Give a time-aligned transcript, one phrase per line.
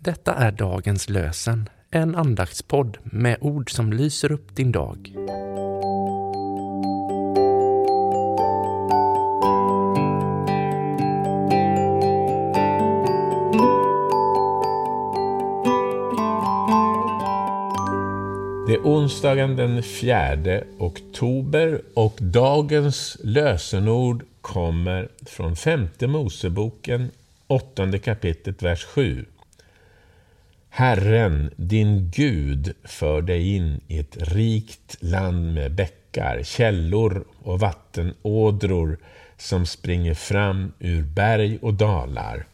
[0.00, 5.12] Detta är dagens lösen, en andaktspodd med ord som lyser upp din dag.
[18.66, 27.10] Det är onsdagen den 4 oktober och dagens lösenord kommer från femte Moseboken,
[27.46, 29.24] åttonde kapitlet, vers 7.
[30.74, 38.98] Herren, din Gud, för dig in i ett rikt land med bäckar, källor och vattenådror
[39.36, 42.46] som springer fram ur berg och dalar.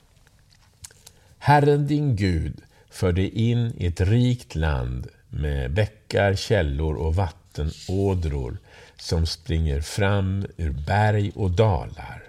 [1.38, 8.58] Herren, din Gud, för dig in i ett rikt land med bäckar, källor och vattenådror
[8.96, 12.22] som springer fram ur berg och dalar.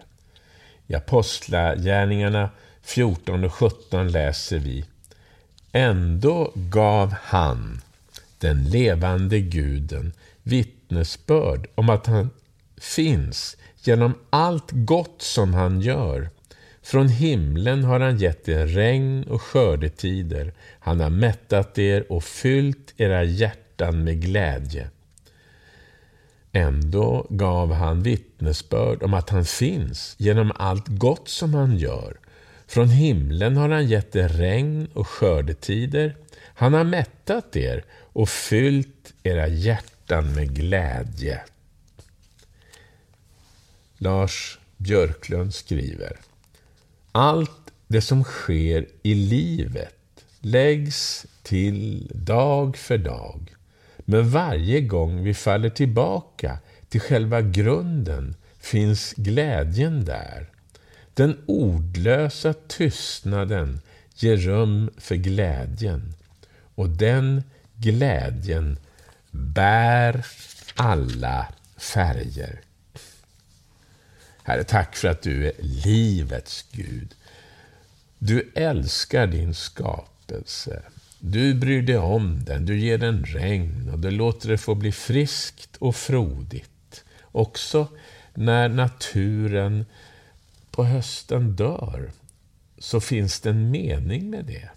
[0.87, 2.49] I Apostlagärningarna
[2.81, 4.85] 14 och 17 läser vi
[5.71, 7.81] Ändå gav han,
[8.37, 10.13] den levande guden,
[10.43, 12.29] vittnesbörd om att han
[12.77, 16.29] finns genom allt gott som han gör.
[16.81, 20.53] Från himlen har han gett er regn och skördetider.
[20.79, 24.89] Han har mättat er och fyllt era hjärtan med glädje.
[26.51, 32.17] Ändå gav han vittnesbörd om att han finns genom allt gott som han gör.
[32.69, 36.15] Från himlen har han gett er regn och skördetider.
[36.41, 41.41] Han har mättat er och fyllt era hjärtan med glädje.
[43.97, 46.17] Lars Björklund skriver
[47.11, 53.55] Allt det som sker i livet läggs till dag för dag.
[53.97, 56.57] Men varje gång vi faller tillbaka
[56.89, 60.49] till själva grunden finns glädjen där.
[61.19, 63.81] Den ordlösa tystnaden
[64.15, 66.13] ger rum för glädjen.
[66.75, 67.43] Och den
[67.75, 68.79] glädjen
[69.31, 70.25] bär
[70.75, 71.47] alla
[71.77, 72.61] färger.
[74.43, 77.15] Herre, tack för att du är livets Gud.
[78.19, 80.81] Du älskar din skapelse.
[81.19, 84.91] Du bryr dig om den, du ger den regn och du låter det få bli
[84.91, 87.03] friskt och frodigt.
[87.31, 87.87] Också
[88.33, 89.85] när naturen
[90.79, 92.11] på hösten dör,
[92.77, 94.69] så finns det en mening med det.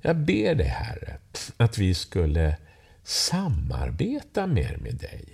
[0.00, 1.18] Jag ber dig, Herre,
[1.56, 2.56] att vi skulle
[3.02, 5.24] samarbeta mer med dig.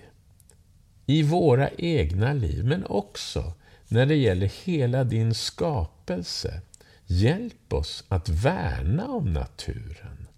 [1.07, 3.53] I våra egna liv, men också
[3.89, 6.61] när det gäller hela din skapelse.
[7.07, 10.29] Hjälp oss att värna om naturen,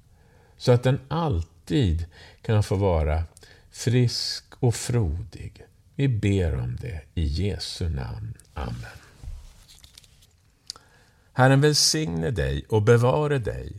[0.56, 2.06] så att den alltid
[2.43, 3.25] kan få vara
[3.71, 5.65] frisk och frodig.
[5.95, 8.34] Vi ber om det i Jesu namn.
[8.55, 9.03] Amen.
[11.37, 13.72] Herren välsigne dig och bevare dig.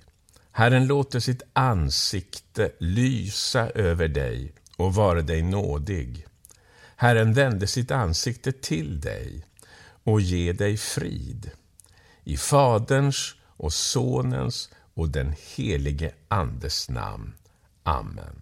[0.52, 6.26] Herren låter sitt ansikte lysa över dig och vara dig nådig.
[6.96, 9.46] Herren vände sitt ansikte till dig
[10.04, 11.52] och ge dig frid.
[12.24, 17.34] I Faderns och Sonens och den helige Andes namn.
[17.84, 18.42] Amen.